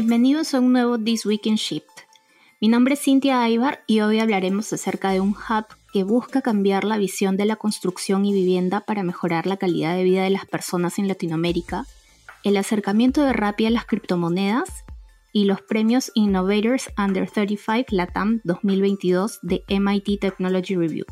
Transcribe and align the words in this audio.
Bienvenidos 0.00 0.54
a 0.54 0.60
un 0.60 0.72
nuevo 0.72 0.98
This 0.98 1.26
Week 1.26 1.44
in 1.44 1.56
Shift. 1.56 1.84
Mi 2.58 2.68
nombre 2.68 2.94
es 2.94 3.00
Cintia 3.00 3.42
Aybar 3.42 3.84
y 3.86 4.00
hoy 4.00 4.18
hablaremos 4.18 4.72
acerca 4.72 5.10
de 5.10 5.20
un 5.20 5.32
hub 5.32 5.66
que 5.92 6.04
busca 6.04 6.40
cambiar 6.40 6.84
la 6.84 6.96
visión 6.96 7.36
de 7.36 7.44
la 7.44 7.56
construcción 7.56 8.24
y 8.24 8.32
vivienda 8.32 8.80
para 8.80 9.02
mejorar 9.02 9.46
la 9.46 9.58
calidad 9.58 9.94
de 9.94 10.04
vida 10.04 10.22
de 10.22 10.30
las 10.30 10.46
personas 10.46 10.98
en 10.98 11.06
Latinoamérica, 11.06 11.84
el 12.44 12.56
acercamiento 12.56 13.22
de 13.22 13.34
Rappi 13.34 13.66
a 13.66 13.70
las 13.70 13.84
criptomonedas 13.84 14.86
y 15.34 15.44
los 15.44 15.60
premios 15.60 16.10
Innovators 16.14 16.88
Under 16.96 17.30
35 17.30 17.88
LATAM 17.90 18.40
2022 18.44 19.40
de 19.42 19.64
MIT 19.68 20.18
Technology 20.18 20.76
Review. 20.76 21.04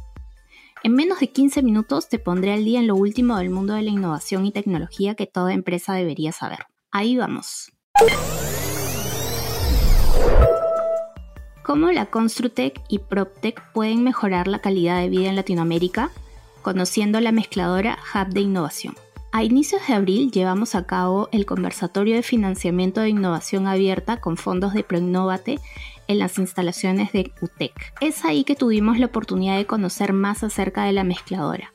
En 0.82 0.94
menos 0.94 1.20
de 1.20 1.30
15 1.30 1.62
minutos 1.62 2.08
te 2.08 2.18
pondré 2.18 2.54
al 2.54 2.64
día 2.64 2.80
en 2.80 2.86
lo 2.86 2.96
último 2.96 3.36
del 3.36 3.50
mundo 3.50 3.74
de 3.74 3.82
la 3.82 3.90
innovación 3.90 4.46
y 4.46 4.50
tecnología 4.50 5.14
que 5.14 5.26
toda 5.26 5.52
empresa 5.52 5.92
debería 5.92 6.32
saber. 6.32 6.60
Ahí 6.90 7.18
vamos. 7.18 7.70
¿Cómo 11.68 11.92
la 11.92 12.06
Construtec 12.06 12.80
y 12.88 12.98
PropTech 12.98 13.62
pueden 13.74 14.02
mejorar 14.02 14.48
la 14.48 14.60
calidad 14.60 15.02
de 15.02 15.10
vida 15.10 15.28
en 15.28 15.36
Latinoamérica? 15.36 16.10
Conociendo 16.62 17.20
la 17.20 17.30
mezcladora 17.30 17.98
Hub 18.14 18.32
de 18.32 18.40
Innovación. 18.40 18.94
A 19.32 19.44
inicios 19.44 19.86
de 19.86 19.92
abril 19.92 20.30
llevamos 20.30 20.74
a 20.74 20.86
cabo 20.86 21.28
el 21.30 21.44
conversatorio 21.44 22.16
de 22.16 22.22
financiamiento 22.22 23.02
de 23.02 23.10
innovación 23.10 23.66
abierta 23.66 24.18
con 24.18 24.38
fondos 24.38 24.72
de 24.72 24.82
Proinnovate 24.82 25.58
en 26.06 26.18
las 26.18 26.38
instalaciones 26.38 27.12
de 27.12 27.32
UTEC. 27.42 27.74
Es 28.00 28.24
ahí 28.24 28.44
que 28.44 28.56
tuvimos 28.56 28.98
la 28.98 29.04
oportunidad 29.04 29.58
de 29.58 29.66
conocer 29.66 30.14
más 30.14 30.42
acerca 30.44 30.84
de 30.84 30.92
la 30.92 31.04
mezcladora. 31.04 31.74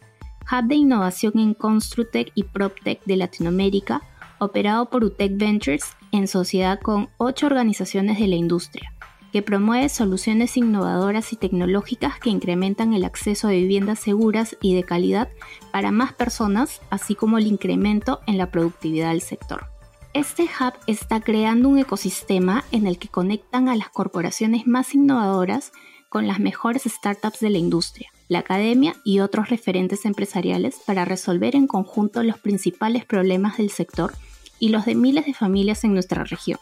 Hub 0.52 0.68
de 0.70 0.74
innovación 0.74 1.38
en 1.38 1.54
Construtec 1.54 2.32
y 2.34 2.46
PropTech 2.46 3.04
de 3.06 3.18
Latinoamérica, 3.18 4.02
operado 4.40 4.90
por 4.90 5.04
UTEC 5.04 5.38
Ventures 5.38 5.96
en 6.12 6.28
sociedad 6.28 6.80
con 6.80 7.10
ocho 7.18 7.46
organizaciones 7.46 8.18
de 8.18 8.26
la 8.26 8.36
industria 8.38 8.92
que 9.34 9.42
promueve 9.42 9.90
soluciones 9.90 10.56
innovadoras 10.58 11.34
y 11.34 11.38
tecnológicas 11.38 12.20
que 12.20 12.30
incrementan 12.30 12.94
el 12.94 13.04
acceso 13.04 13.48
a 13.48 13.52
viviendas 13.52 14.00
seguras 14.00 14.56
y 14.62 14.76
de 14.76 14.84
calidad 14.84 15.28
para 15.72 15.92
más 15.92 16.14
personas, 16.14 16.82
así 16.92 17.16
como 17.16 17.40
el 17.40 17.48
incremento 17.48 18.22
en 18.28 18.38
la 18.38 18.52
productividad 18.52 19.10
del 19.10 19.22
sector. 19.22 19.66
Este 20.14 20.44
hub 20.44 20.74
está 20.86 21.20
creando 21.20 21.68
un 21.68 21.80
ecosistema 21.80 22.64
en 22.72 22.86
el 22.86 23.00
que 23.00 23.08
conectan 23.08 23.70
a 23.70 23.76
las 23.76 23.90
corporaciones 23.90 24.68
más 24.68 24.94
innovadoras 24.94 25.72
con 26.10 26.28
las 26.28 26.40
mejores 26.40 26.84
startups 26.84 27.40
de 27.40 27.50
la 27.50 27.58
industria, 27.58 28.12
la 28.28 28.40
academia 28.40 28.94
y 29.04 29.22
otros 29.22 29.50
referentes 29.50 30.06
empresariales 30.06 30.76
para 30.86 31.06
resolver 31.06 31.56
en 31.56 31.66
conjunto 31.66 32.22
los 32.22 32.38
principales 32.38 33.04
problemas 33.04 33.58
del 33.58 33.72
sector 33.72 34.14
y 34.60 34.70
los 34.70 34.86
de 34.86 34.94
miles 34.94 35.26
de 35.26 35.34
familias 35.34 35.84
en 35.84 35.96
nuestra 35.96 36.24
región. 36.24 36.60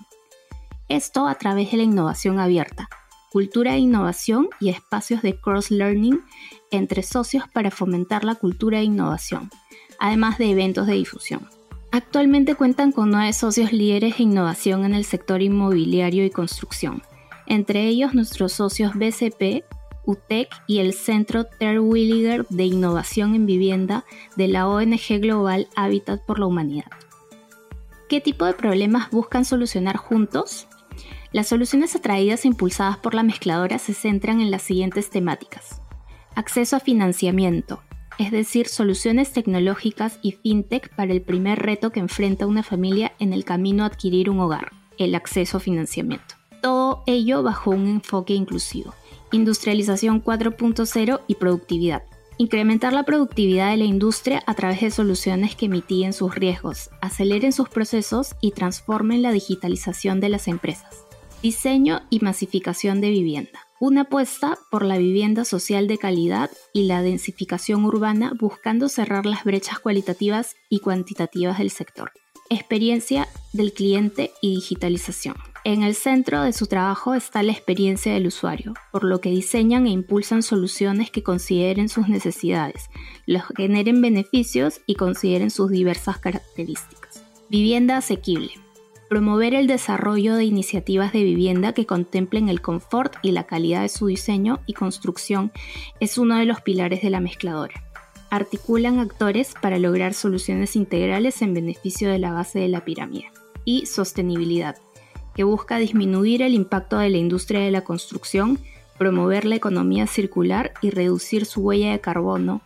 Esto 0.92 1.26
a 1.26 1.36
través 1.36 1.72
de 1.72 1.78
la 1.78 1.84
innovación 1.84 2.38
abierta, 2.38 2.90
cultura 3.32 3.72
de 3.72 3.78
innovación 3.78 4.50
y 4.60 4.68
espacios 4.68 5.22
de 5.22 5.40
cross-learning 5.40 6.20
entre 6.70 7.02
socios 7.02 7.46
para 7.48 7.72
fomentar 7.72 8.26
la 8.26 8.36
cultura 8.36 8.80
de 8.80 8.84
innovación, 8.84 9.50
además 10.00 10.38
de 10.38 10.52
eventos 10.52 10.88
de 10.88 10.96
difusión. 10.96 11.48
Actualmente 11.94 12.56
cuentan 12.56 12.92
con 12.92 13.10
nueve 13.10 13.32
socios 13.32 13.72
líderes 13.72 14.18
de 14.18 14.24
innovación 14.24 14.84
en 14.84 14.94
el 14.94 15.06
sector 15.06 15.42
inmobiliario 15.42 16.26
y 16.26 16.30
construcción, 16.30 17.04
entre 17.48 17.86
ellos 17.86 18.14
nuestros 18.14 18.52
socios 18.52 18.92
BCP, 18.94 19.64
UTEC 20.06 20.50
y 20.68 20.80
el 20.80 20.92
Centro 20.92 21.46
Terwilliger 21.46 22.46
de 22.50 22.66
Innovación 22.66 23.34
en 23.34 23.46
Vivienda 23.46 24.04
de 24.36 24.50
la 24.50 24.68
ONG 24.68 25.22
Global 25.22 25.70
Habitat 25.78 26.26
por 26.26 26.38
la 26.38 26.48
Humanidad. 26.48 26.92
¿Qué 28.10 28.20
tipo 28.20 28.44
de 28.44 28.52
problemas 28.52 29.10
buscan 29.10 29.46
solucionar 29.46 29.96
juntos? 29.96 30.68
Las 31.34 31.48
soluciones 31.48 31.96
atraídas 31.96 32.44
e 32.44 32.50
impulsadas 32.50 32.98
por 32.98 33.14
la 33.14 33.24
mezcladora 33.24 33.80
se 33.80 33.94
centran 33.94 34.42
en 34.42 34.52
las 34.52 34.64
siguientes 34.64 35.10
temáticas. 35.10 35.82
Acceso 36.36 36.76
a 36.76 36.82
financiamiento, 36.82 37.82
es 38.20 38.32
decir, 38.32 38.68
soluciones 38.68 39.32
tecnológicas 39.32 40.20
y 40.22 40.34
fintech 40.34 40.94
para 40.94 41.14
el 41.14 41.22
primer 41.22 41.60
reto 41.60 41.92
que 41.92 42.02
enfrenta 42.02 42.48
una 42.48 42.64
familia 42.64 43.14
en 43.20 43.32
el 43.32 43.46
camino 43.46 43.84
a 43.84 43.88
adquirir 43.88 44.30
un 44.30 44.42
hogar, 44.42 44.74
el 44.98 45.16
acceso 45.16 45.56
a 45.56 45.60
financiamiento. 45.62 46.36
Todo 46.62 47.02
ello 47.08 47.44
bajo 47.44 47.72
un 47.72 47.88
enfoque 47.88 48.34
inclusivo. 48.34 48.94
Industrialización 49.32 50.22
4.0 50.22 51.22
y 51.28 51.36
productividad. 51.36 52.04
Incrementar 52.38 52.92
la 52.92 53.04
productividad 53.04 53.72
de 53.72 53.78
la 53.78 53.86
industria 53.86 54.44
a 54.48 54.54
través 54.54 54.82
de 54.82 54.92
soluciones 54.92 55.56
que 55.56 55.70
mitiguen 55.70 56.12
sus 56.12 56.36
riesgos, 56.36 56.90
aceleren 57.02 57.54
sus 57.54 57.70
procesos 57.70 58.36
y 58.42 58.52
transformen 58.52 59.22
la 59.22 59.32
digitalización 59.32 60.20
de 60.20 60.28
las 60.28 60.50
empresas. 60.50 61.06
Diseño 61.42 62.02
y 62.12 62.20
masificación 62.20 63.02
de 63.02 63.10
vivienda. 63.10 63.66
Una 63.80 64.02
apuesta 64.02 64.60
por 64.70 64.86
la 64.86 65.00
vivienda 65.00 65.44
social 65.44 65.88
de 65.88 65.98
calidad 65.98 66.52
y 66.72 66.84
la 66.84 67.02
densificación 67.02 67.84
urbana 67.84 68.32
buscando 68.40 68.90
cerrar 68.90 69.26
las 69.26 69.44
brechas 69.44 69.80
cualitativas 69.80 70.56
y 70.70 70.82
cuantitativas 70.82 71.58
del 71.58 71.72
sector. 71.72 72.12
Experiencia 72.52 73.28
del 73.54 73.74
cliente 73.74 74.30
y 74.40 74.54
digitalización. 74.54 75.34
En 75.64 75.82
el 75.82 75.96
centro 75.96 76.44
de 76.44 76.54
su 76.54 76.68
trabajo 76.68 77.16
está 77.16 77.42
la 77.42 77.54
experiencia 77.54 78.14
del 78.14 78.28
usuario, 78.28 78.76
por 78.92 79.04
lo 79.04 79.20
que 79.20 79.32
diseñan 79.32 79.88
e 79.88 79.90
impulsan 79.90 80.44
soluciones 80.44 81.10
que 81.10 81.24
consideren 81.24 81.90
sus 81.90 82.08
necesidades, 82.08 82.92
los 83.26 83.42
generen 83.58 84.00
beneficios 84.00 84.82
y 84.86 84.94
consideren 84.94 85.50
sus 85.50 85.72
diversas 85.72 86.20
características. 86.20 87.24
Vivienda 87.50 87.98
asequible 87.98 88.52
promover 89.12 89.54
el 89.54 89.68
desarrollo 89.68 90.36
de 90.36 90.46
iniciativas 90.46 91.12
de 91.12 91.22
vivienda 91.26 91.74
que 91.74 91.86
contemplen 91.86 92.48
el 92.48 92.62
confort 92.62 93.18
y 93.22 93.32
la 93.32 93.44
calidad 93.44 93.82
de 93.82 93.90
su 93.90 94.08
diseño 94.08 94.62
y 94.68 94.72
construcción 94.72 95.52
es 96.00 96.18
uno 96.18 96.38
de 96.38 96.46
los 96.46 96.62
pilares 96.62 97.02
de 97.02 97.10
la 97.10 97.20
mezcladora. 97.20 97.74
Articulan 98.30 99.00
actores 99.00 99.54
para 99.62 99.80
lograr 99.80 100.14
soluciones 100.14 100.78
integrales 100.78 101.42
en 101.42 101.54
beneficio 101.54 102.10
de 102.10 102.20
la 102.20 102.32
base 102.32 102.60
de 102.60 102.70
la 102.70 102.86
pirámide. 102.86 103.26
Y 103.66 103.86
sostenibilidad, 103.86 104.78
que 105.36 105.44
busca 105.44 105.78
disminuir 105.78 106.42
el 106.42 106.54
impacto 106.54 106.98
de 106.98 107.10
la 107.10 107.18
industria 107.18 107.60
de 107.60 107.72
la 107.72 107.84
construcción, 107.84 108.60
promover 108.98 109.44
la 109.44 109.58
economía 109.58 110.08
circular 110.08 110.72
y 110.82 110.90
reducir 110.90 111.46
su 111.46 111.60
huella 111.60 111.92
de 111.92 112.00
carbono, 112.00 112.62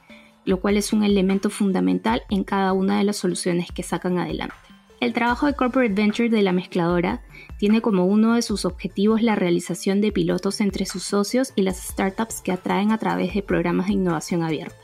lo 0.46 0.60
cual 0.60 0.78
es 0.78 0.94
un 0.94 1.04
elemento 1.04 1.50
fundamental 1.50 2.22
en 2.30 2.44
cada 2.44 2.72
una 2.74 3.00
de 3.00 3.04
las 3.04 3.18
soluciones 3.18 3.70
que 3.74 3.82
sacan 3.82 4.20
adelante. 4.20 4.65
El 5.00 5.14
trabajo 5.14 5.46
de 5.46 5.54
Corporate 5.54 5.94
Venture 5.94 6.30
de 6.30 6.42
la 6.42 6.54
mezcladora 6.54 7.22
tiene 7.60 7.82
como 7.82 8.06
uno 8.06 8.36
de 8.36 8.42
sus 8.42 8.66
objetivos 8.66 9.22
la 9.22 9.36
realización 9.36 10.02
de 10.02 10.12
pilotos 10.12 10.62
entre 10.62 10.86
sus 10.86 11.04
socios 11.04 11.52
y 11.56 11.64
las 11.64 11.78
startups 11.78 12.42
que 12.42 12.52
atraen 12.52 12.92
a 12.92 12.98
través 12.98 13.34
de 13.34 13.42
programas 13.42 13.88
de 13.88 13.94
innovación 13.94 14.44
abierta. 14.44 14.76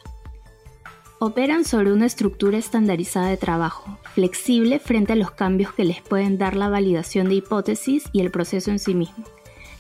Operan 1.20 1.66
sobre 1.66 1.94
una 1.94 2.08
estructura 2.08 2.58
estandarizada 2.58 3.30
de 3.30 3.38
trabajo, 3.38 4.00
flexible 4.16 4.80
frente 4.80 5.14
a 5.14 5.16
los 5.16 5.32
cambios 5.32 5.72
que 5.72 5.86
les 5.86 6.02
pueden 6.02 6.38
dar 6.38 6.56
la 6.56 6.68
validación 6.68 7.30
de 7.30 7.36
hipótesis 7.36 8.06
y 8.12 8.22
el 8.22 8.32
proceso 8.32 8.72
en 8.72 8.80
sí 8.80 8.96
mismo, 8.96 9.24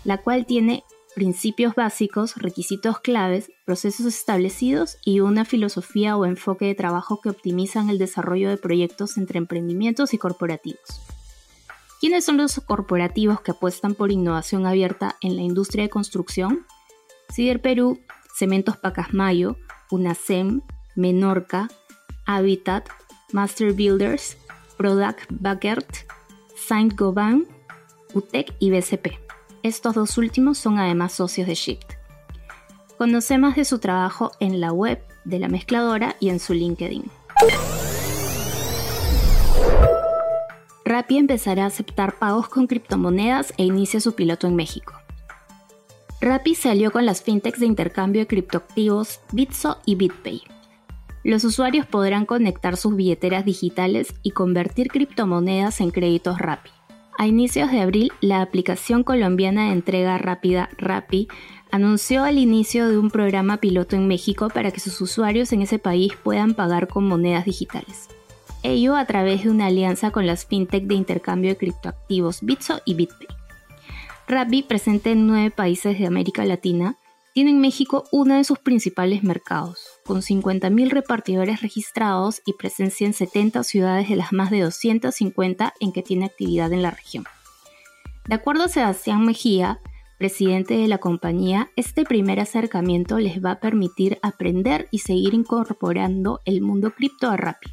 la 0.03 0.19
cual 0.19 0.46
tiene 0.46 0.84
principios 1.16 1.76
básicos, 1.76 2.36
requisitos 2.36 3.00
claves, 3.00 3.52
procesos 3.66 4.06
establecidos 4.06 4.98
y 5.04 5.20
una 5.20 5.46
filosofía 5.46 6.16
o 6.18 6.26
enfoque 6.26 6.66
de 6.66 6.76
trabajo 6.76 7.20
que 7.22 7.30
optimizan 7.30 7.90
el 7.90 7.98
desarrollo 7.98 8.50
de 8.50 8.58
proyectos 8.58 9.18
entre 9.18 9.38
emprendimientos 9.38 10.14
y 10.14 10.18
corporativos. 10.18 11.02
¿Quiénes 12.00 12.26
son 12.26 12.38
los 12.38 12.60
corporativos 12.62 13.42
que 13.42 13.52
apuestan 13.52 13.94
por 13.94 14.12
innovación 14.12 14.66
abierta 14.66 15.18
en 15.22 15.36
la 15.36 15.44
industria 15.44 15.84
de 15.84 15.90
construcción? 15.90 16.66
Cider 17.32 17.62
Perú, 17.62 18.00
Cementos 18.36 18.78
Pacasmayo, 18.78 19.58
UNASEM, 19.92 20.62
Menorca, 20.96 21.70
Habitat, 22.26 22.90
Master 23.32 23.74
Builders, 23.74 24.38
Product 24.78 25.28
Backert, 25.30 25.88
Saint 26.56 26.98
Gobain, 26.98 27.48
UTEC 28.14 28.56
y 28.60 28.72
BCP. 28.72 29.31
Estos 29.63 29.94
dos 29.94 30.18
últimos 30.18 30.58
son 30.58 30.80
además 30.80 31.13
socios 31.13 31.46
de 31.46 31.54
Shift. 31.54 31.94
Conoce 32.98 33.38
más 33.38 33.56
de 33.56 33.63
su 33.63 33.78
trabajo 33.78 34.31
en 34.40 34.60
la 34.60 34.74
web 34.74 35.04
de 35.24 35.38
la 35.38 35.50
mezcladora 35.50 36.16
y 36.19 36.30
en 36.30 36.40
su 36.40 36.56
LinkedIn. 36.56 37.04
Rappi 40.84 41.18
empezará 41.18 41.66
a 41.66 41.68
aceptar 41.68 42.18
pagos 42.18 42.50
con 42.50 42.66
criptomonedas 42.66 43.54
e 43.58 43.63
inicia 43.63 44.00
su 44.00 44.16
piloto 44.16 44.48
en 44.48 44.56
México. 44.56 44.94
Rappi 46.22 46.56
se 46.56 46.69
alió 46.69 46.92
con 46.92 47.06
las 47.06 47.22
fintechs 47.22 47.60
de 47.60 47.68
intercambio 47.68 48.22
de 48.22 48.28
criptoactivos 48.28 49.19
Bitso 49.31 49.78
y 49.86 49.94
BitPay. 49.94 50.42
Los 51.24 51.44
usuarios 51.44 51.86
podrán 51.86 52.25
conectar 52.25 52.78
sus 52.78 52.96
billeteras 52.96 53.46
digitales 53.46 54.16
y 54.24 54.31
convertir 54.31 54.88
criptomonedas 54.88 55.81
en 55.81 55.92
créditos 55.92 56.40
Rappi. 56.40 56.72
A 57.21 57.27
inicios 57.27 57.69
de 57.69 57.81
abril, 57.81 58.12
la 58.19 58.41
aplicación 58.41 59.03
colombiana 59.03 59.68
de 59.68 59.73
entrega 59.73 60.18
rápida 60.18 60.69
Rappi 60.79 61.27
anunció 61.69 62.25
el 62.25 62.39
inicio 62.39 62.89
de 62.89 62.97
un 62.97 63.12
programa 63.12 63.57
piloto 63.57 63.95
en 63.95 64.07
México 64.07 64.50
para 64.50 64.71
que 64.71 64.79
sus 64.79 65.00
usuarios 65.01 65.53
en 65.53 65.62
ese 65.62 65.77
país 65.77 66.13
puedan 66.23 66.56
pagar 66.56 66.88
con 66.88 67.07
monedas 67.07 67.45
digitales. 67.45 68.09
ello 68.63 68.95
a 68.95 69.06
través 69.06 69.44
de 69.44 69.51
una 69.51 69.68
alianza 69.68 70.09
con 70.09 70.25
las 70.25 70.47
fintech 70.47 70.85
de 70.85 70.95
intercambio 70.95 71.51
de 71.51 71.57
criptoactivos 71.57 72.41
Bitso 72.41 72.81
y 72.85 72.95
BitPay. 72.95 73.27
Rappi, 74.27 74.63
presente 74.63 75.12
en 75.12 75.27
nueve 75.27 75.51
países 75.51 76.00
de 76.00 76.07
América 76.07 76.44
Latina, 76.44 76.95
tiene 77.33 77.51
en 77.51 77.62
México 77.62 78.06
uno 78.12 78.36
de 78.36 78.44
sus 78.44 78.60
principales 78.60 79.24
mercados, 79.24 79.80
con 80.06 80.22
50.000 80.22 80.89
repartidores 80.89 81.62
registrados 81.62 82.42
y 82.45 82.54
presencia 82.54 83.07
en 83.07 83.13
70 83.13 83.63
ciudades 83.63 84.10
de 84.10 84.16
las 84.16 84.33
más 84.33 84.51
de 84.51 84.62
250 84.62 85.74
en 85.80 85.92
que 85.92 86.04
tiene 86.04 86.25
actividad 86.25 86.72
en 86.74 86.81
la 86.81 86.92
región. 86.92 87.25
De 88.28 88.36
acuerdo 88.36 88.66
a 88.66 88.69
Sebastián 88.69 89.25
Mejía, 89.25 89.80
presidente 90.18 90.75
de 90.75 90.88
la 90.88 91.00
compañía, 91.00 91.72
este 91.75 92.04
primer 92.04 92.39
acercamiento 92.39 93.18
les 93.19 93.44
va 93.44 93.51
a 93.51 93.60
permitir 93.60 94.19
aprender 94.22 94.88
y 94.92 95.00
seguir 95.00 95.33
incorporando 95.33 96.42
el 96.45 96.62
mundo 96.62 96.92
cripto 96.92 97.30
a 97.30 97.38
Rappi 97.38 97.72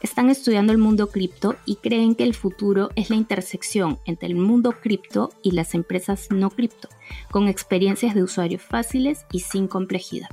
están 0.00 0.30
estudiando 0.30 0.72
el 0.72 0.78
mundo 0.78 1.08
cripto 1.08 1.56
y 1.64 1.76
creen 1.76 2.14
que 2.14 2.24
el 2.24 2.34
futuro 2.34 2.90
es 2.96 3.10
la 3.10 3.16
intersección 3.16 3.98
entre 4.04 4.28
el 4.28 4.36
mundo 4.36 4.72
cripto 4.80 5.30
y 5.42 5.52
las 5.52 5.74
empresas 5.74 6.28
no 6.30 6.50
cripto, 6.50 6.88
con 7.30 7.48
experiencias 7.48 8.14
de 8.14 8.22
usuario 8.22 8.58
fáciles 8.58 9.24
y 9.32 9.40
sin 9.40 9.68
complejidad. 9.68 10.28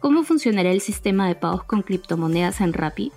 ¿Cómo 0.00 0.22
funcionará 0.22 0.70
el 0.70 0.80
sistema 0.80 1.26
de 1.26 1.34
pagos 1.34 1.64
con 1.64 1.82
criptomonedas 1.82 2.60
en 2.60 2.72
Rappi? 2.72 3.12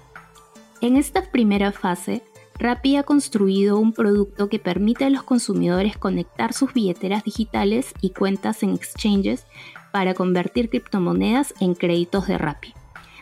En 0.81 0.97
esta 0.97 1.29
primera 1.31 1.71
fase, 1.71 2.23
Rappi 2.57 2.95
ha 2.95 3.03
construido 3.03 3.77
un 3.77 3.93
producto 3.93 4.49
que 4.49 4.59
permite 4.59 5.05
a 5.05 5.09
los 5.09 5.23
consumidores 5.23 5.97
conectar 5.97 6.53
sus 6.53 6.73
billeteras 6.73 7.23
digitales 7.23 7.93
y 8.01 8.11
cuentas 8.11 8.63
en 8.63 8.73
exchanges 8.73 9.45
para 9.91 10.13
convertir 10.13 10.69
criptomonedas 10.69 11.53
en 11.59 11.75
créditos 11.75 12.27
de 12.27 12.37
Rappi. 12.37 12.73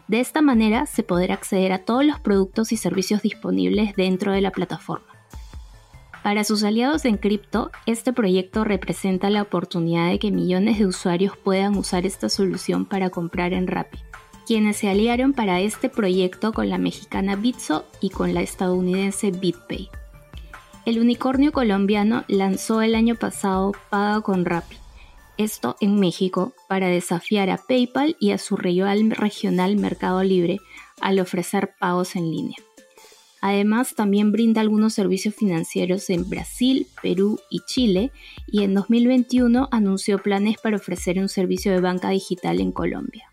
De 0.09 0.19
esta 0.19 0.41
manera 0.41 0.87
se 0.87 1.03
podrá 1.03 1.35
acceder 1.35 1.71
a 1.71 1.85
todos 1.85 2.03
los 2.03 2.19
productos 2.19 2.71
y 2.71 2.77
servicios 2.77 3.21
disponibles 3.21 3.95
dentro 3.95 4.31
de 4.31 4.41
la 4.41 4.49
plataforma. 4.49 5.05
Para 6.23 6.43
sus 6.43 6.63
aliados 6.63 7.05
en 7.05 7.17
cripto, 7.17 7.69
este 7.85 8.11
proyecto 8.11 8.63
representa 8.63 9.29
la 9.29 9.43
oportunidad 9.43 10.09
de 10.09 10.17
que 10.17 10.31
millones 10.31 10.79
de 10.79 10.87
usuarios 10.87 11.37
puedan 11.37 11.77
usar 11.77 12.07
esta 12.07 12.27
solución 12.27 12.85
para 12.85 13.11
comprar 13.11 13.53
en 13.53 13.67
Rappi, 13.67 13.99
quienes 14.47 14.77
se 14.77 14.89
aliaron 14.89 15.33
para 15.33 15.59
este 15.59 15.89
proyecto 15.89 16.53
con 16.53 16.69
la 16.69 16.79
mexicana 16.79 17.35
Bitso 17.35 17.85
y 18.01 18.09
con 18.09 18.33
la 18.33 18.41
estadounidense 18.41 19.29
BitPay. 19.29 19.91
El 20.87 20.99
unicornio 20.99 21.51
colombiano 21.51 22.23
lanzó 22.27 22.81
el 22.81 22.95
año 22.95 23.13
pasado 23.13 23.73
Paga 23.91 24.21
con 24.21 24.43
Rappi, 24.43 24.75
esto 25.39 25.75
en 25.79 25.99
México 25.99 26.53
para 26.67 26.87
desafiar 26.87 27.49
a 27.49 27.57
PayPal 27.57 28.15
y 28.19 28.31
a 28.31 28.37
su 28.37 28.57
rival 28.57 29.09
regional 29.11 29.77
Mercado 29.77 30.21
Libre 30.21 30.59
al 31.01 31.19
ofrecer 31.19 31.73
pagos 31.79 32.15
en 32.15 32.29
línea. 32.29 32.57
Además, 33.41 33.95
también 33.95 34.33
brinda 34.33 34.59
algunos 34.59 34.93
servicios 34.93 35.33
financieros 35.33 36.09
en 36.09 36.29
Brasil, 36.29 36.87
Perú 37.01 37.39
y 37.49 37.61
Chile 37.65 38.11
y 38.47 38.63
en 38.63 38.73
2021 38.73 39.69
anunció 39.71 40.21
planes 40.21 40.57
para 40.61 40.75
ofrecer 40.75 41.19
un 41.19 41.29
servicio 41.29 41.71
de 41.71 41.79
banca 41.79 42.09
digital 42.09 42.59
en 42.59 42.73
Colombia 42.73 43.31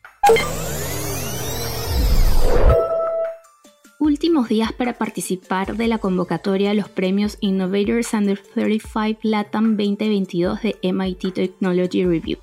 últimos 4.16 4.48
días 4.48 4.72
para 4.72 4.94
participar 4.94 5.76
de 5.76 5.88
la 5.88 5.98
convocatoria 5.98 6.70
de 6.70 6.74
los 6.74 6.88
premios 6.88 7.36
Innovators 7.40 8.14
Under 8.14 8.38
35 8.38 9.18
LATAM 9.20 9.76
2022 9.76 10.62
de 10.62 10.76
MIT 10.82 11.34
Technology 11.34 12.02
Review. 12.06 12.38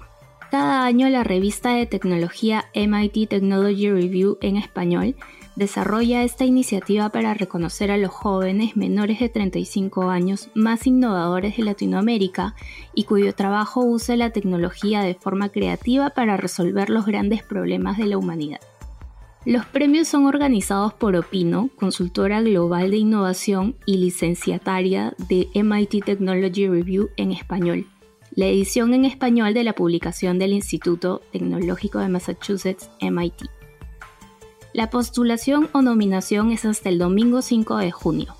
Cada 0.51 0.85
año 0.85 1.09
la 1.09 1.23
revista 1.23 1.73
de 1.73 1.87
tecnología 1.87 2.65
MIT 2.75 3.27
Technology 3.27 3.89
Review 3.89 4.37
en 4.41 4.57
español 4.57 5.15
desarrolla 5.55 6.23
esta 6.23 6.45
iniciativa 6.45 7.09
para 7.09 7.33
reconocer 7.33 7.89
a 7.89 7.97
los 7.97 8.11
jóvenes 8.11 8.77
menores 8.77 9.19
de 9.19 9.29
35 9.29 10.11
años 10.11 10.49
más 10.53 10.85
innovadores 10.85 11.57
de 11.57 11.63
Latinoamérica 11.63 12.53
y 12.93 13.05
cuyo 13.05 13.33
trabajo 13.33 13.81
usa 13.81 14.15
la 14.15 14.29
tecnología 14.29 15.01
de 15.01 15.15
forma 15.15 15.49
creativa 15.49 16.11
para 16.11 16.37
resolver 16.37 16.91
los 16.91 17.07
grandes 17.07 17.41
problemas 17.41 17.97
de 17.97 18.05
la 18.05 18.19
humanidad. 18.19 18.59
Los 19.45 19.65
premios 19.65 20.07
son 20.07 20.25
organizados 20.25 20.93
por 20.93 21.17
Opino, 21.17 21.69
consultora 21.75 22.41
global 22.41 22.91
de 22.91 22.97
innovación 22.97 23.75
y 23.85 23.97
licenciataria 23.97 25.13
de 25.27 25.49
MIT 25.53 26.05
Technology 26.05 26.69
Review 26.69 27.09
en 27.17 27.33
español. 27.33 27.85
La 28.35 28.45
edición 28.45 28.93
en 28.93 29.03
español 29.03 29.53
de 29.53 29.65
la 29.65 29.73
publicación 29.73 30.39
del 30.39 30.53
Instituto 30.53 31.21
Tecnológico 31.33 31.99
de 31.99 32.07
Massachusetts, 32.07 32.89
MIT. 33.01 33.49
La 34.71 34.89
postulación 34.89 35.69
o 35.73 35.81
nominación 35.81 36.51
es 36.51 36.63
hasta 36.63 36.87
el 36.87 36.97
domingo 36.97 37.41
5 37.41 37.77
de 37.79 37.91
junio. 37.91 38.35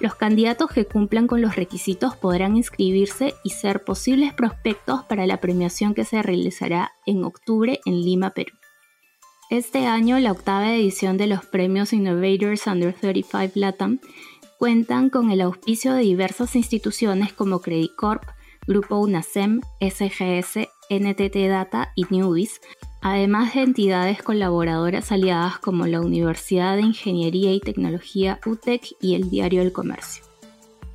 Los 0.00 0.16
candidatos 0.16 0.70
que 0.70 0.84
cumplan 0.84 1.28
con 1.28 1.40
los 1.40 1.56
requisitos 1.56 2.14
podrán 2.14 2.58
inscribirse 2.58 3.34
y 3.42 3.50
ser 3.50 3.84
posibles 3.84 4.34
prospectos 4.34 5.02
para 5.04 5.26
la 5.26 5.38
premiación 5.38 5.94
que 5.94 6.04
se 6.04 6.22
realizará 6.22 6.92
en 7.06 7.24
octubre 7.24 7.80
en 7.86 8.02
Lima, 8.02 8.30
Perú. 8.30 8.52
Este 9.52 9.84
año, 9.84 10.18
la 10.18 10.32
octava 10.32 10.74
edición 10.74 11.18
de 11.18 11.26
los 11.26 11.44
premios 11.44 11.92
Innovators 11.92 12.66
Under 12.66 12.94
35 12.94 13.52
LATAM 13.56 14.00
cuentan 14.56 15.10
con 15.10 15.30
el 15.30 15.42
auspicio 15.42 15.92
de 15.92 16.00
diversas 16.00 16.56
instituciones 16.56 17.34
como 17.34 17.60
Credit 17.60 17.94
Corp, 17.94 18.22
Grupo 18.66 18.96
UNASEM, 18.96 19.60
SGS, 19.78 20.70
NTT 20.88 21.36
Data 21.50 21.92
y 21.94 22.06
Newbies, 22.08 22.62
además 23.02 23.52
de 23.52 23.60
entidades 23.60 24.22
colaboradoras 24.22 25.12
aliadas 25.12 25.58
como 25.58 25.86
la 25.86 26.00
Universidad 26.00 26.76
de 26.76 26.84
Ingeniería 26.84 27.52
y 27.52 27.60
Tecnología 27.60 28.40
UTEC 28.46 28.96
y 29.02 29.16
el 29.16 29.28
Diario 29.28 29.60
del 29.60 29.72
Comercio. 29.74 30.24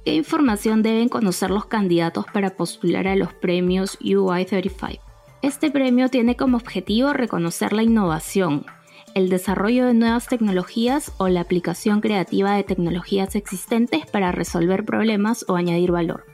¿Qué 0.03 0.15
información 0.15 0.81
deben 0.81 1.09
conocer 1.09 1.51
los 1.51 1.65
candidatos 1.65 2.25
para 2.33 2.57
postular 2.57 3.07
a 3.07 3.15
los 3.15 3.33
premios 3.33 3.99
UI 4.01 4.45
35? 4.45 5.06
Este 5.43 5.69
premio 5.69 6.09
tiene 6.09 6.35
como 6.35 6.57
objetivo 6.57 7.13
reconocer 7.13 7.71
la 7.71 7.83
innovación, 7.83 8.65
el 9.13 9.29
desarrollo 9.29 9.85
de 9.85 9.93
nuevas 9.93 10.27
tecnologías 10.27 11.11
o 11.17 11.27
la 11.27 11.41
aplicación 11.41 12.01
creativa 12.01 12.53
de 12.55 12.63
tecnologías 12.63 13.35
existentes 13.35 14.07
para 14.07 14.31
resolver 14.31 14.83
problemas 14.83 15.45
o 15.47 15.55
añadir 15.55 15.91
valor, 15.91 16.25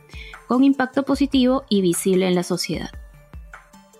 con 0.48 0.64
impacto 0.64 1.04
positivo 1.04 1.64
y 1.70 1.82
visible 1.82 2.30
en 2.30 2.36
la 2.36 2.44
sociedad. 2.44 2.92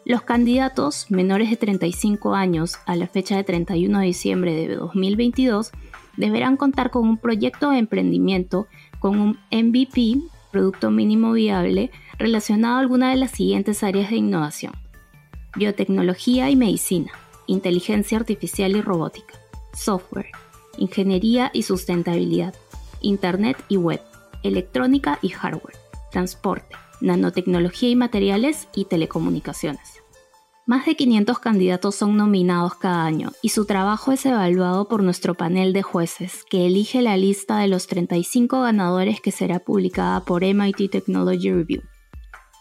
Los 0.06 0.22
candidatos 0.22 1.12
menores 1.12 1.50
de 1.50 1.58
35 1.58 2.34
años 2.34 2.78
a 2.86 2.96
la 2.96 3.08
fecha 3.08 3.36
de 3.36 3.44
31 3.44 4.00
de 4.00 4.06
diciembre 4.06 4.54
de 4.54 4.76
2022 4.76 5.72
deberán 6.16 6.56
contar 6.56 6.92
con 6.92 7.10
un 7.10 7.18
proyecto 7.18 7.72
de 7.72 7.80
emprendimiento 7.80 8.68
con 9.00 9.20
un 9.20 9.38
MVP, 9.52 10.22
Producto 10.52 10.92
Mínimo 10.92 11.34
Viable, 11.34 11.92
relacionado 12.18 12.78
a 12.78 12.80
alguna 12.80 13.10
de 13.10 13.18
las 13.18 13.32
siguientes 13.32 13.84
áreas 13.84 14.10
de 14.10 14.18
innovación 14.18 14.83
biotecnología 15.56 16.50
y 16.50 16.56
medicina, 16.56 17.12
inteligencia 17.48 18.18
artificial 18.18 18.76
y 18.76 18.82
robótica, 18.82 19.36
software, 19.74 20.32
ingeniería 20.78 21.52
y 21.54 21.64
sustentabilidad, 21.64 22.56
Internet 23.02 23.58
y 23.68 23.78
web, 23.78 24.02
electrónica 24.44 25.20
y 25.22 25.30
hardware, 25.30 25.76
transporte, 26.12 26.76
nanotecnología 27.02 27.90
y 27.90 27.96
materiales 27.96 28.70
y 28.74 28.86
telecomunicaciones. 28.86 30.04
Más 30.66 30.86
de 30.86 30.96
500 30.96 31.40
candidatos 31.40 31.96
son 31.96 32.16
nominados 32.16 32.76
cada 32.76 33.04
año 33.04 33.34
y 33.42 33.50
su 33.50 33.66
trabajo 33.66 34.14
es 34.14 34.26
evaluado 34.26 34.88
por 34.88 35.04
nuestro 35.04 35.36
panel 35.36 35.74
de 35.74 35.82
jueces, 35.82 36.46
que 36.50 36.66
elige 36.66 37.02
la 37.02 37.18
lista 37.18 37.58
de 37.58 37.68
los 37.68 37.88
35 37.88 38.62
ganadores 38.62 39.20
que 39.20 39.32
será 39.34 39.60
publicada 39.60 40.24
por 40.24 40.46
MIT 40.46 40.90
Technology 40.90 41.52
Review. 41.52 41.82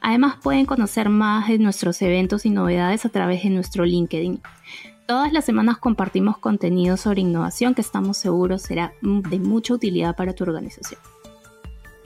Además 0.00 0.36
pueden 0.40 0.64
conocer 0.64 1.08
más 1.08 1.48
de 1.48 1.58
nuestros 1.58 2.00
eventos 2.00 2.46
y 2.46 2.50
novedades 2.50 3.04
a 3.04 3.08
través 3.08 3.42
de 3.42 3.50
nuestro 3.50 3.84
LinkedIn. 3.84 4.40
Todas 5.08 5.32
las 5.32 5.44
semanas 5.44 5.78
compartimos 5.78 6.38
contenido 6.38 6.96
sobre 6.96 7.22
innovación 7.22 7.74
que 7.74 7.80
estamos 7.80 8.18
seguros 8.18 8.62
será 8.62 8.92
de 9.02 9.40
mucha 9.40 9.74
utilidad 9.74 10.14
para 10.14 10.32
tu 10.32 10.44
organización. 10.44 11.00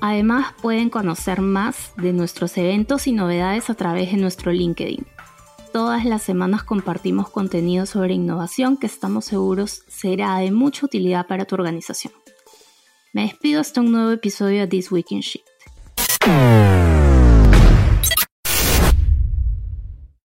Además 0.04 0.52
pueden 0.60 0.90
conocer 0.90 1.40
más 1.40 1.92
de 1.96 2.12
nuestros 2.12 2.58
eventos 2.58 3.06
y 3.06 3.12
novedades 3.12 3.70
a 3.70 3.74
través 3.74 4.10
de 4.10 4.16
nuestro 4.16 4.50
LinkedIn. 4.50 5.06
Todas 5.72 6.04
las 6.04 6.22
semanas 6.22 6.64
compartimos 6.64 7.30
contenido 7.30 7.86
sobre 7.86 8.14
innovación 8.14 8.76
que 8.76 8.88
estamos 8.88 9.26
seguros 9.26 9.84
será 9.86 10.38
de 10.38 10.50
mucha 10.50 10.86
utilidad 10.86 11.28
para 11.28 11.44
tu 11.44 11.54
organización. 11.54 12.12
Me 13.12 13.22
despido 13.22 13.60
hasta 13.60 13.80
un 13.80 13.92
nuevo 13.92 14.10
episodio 14.10 14.62
de 14.62 14.66
This 14.66 14.90
Week 14.90 15.06
in 15.12 15.20
Shift. 15.20 15.46